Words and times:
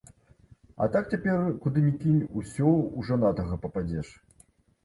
А 0.85 0.87
так, 0.95 1.11
цяпер 1.15 1.43
куды 1.67 1.83
ні 1.87 1.93
кінь, 2.05 2.25
усё 2.39 2.65
ў 2.65 2.99
жанатага 3.11 3.55
пападзеш. 3.67 4.07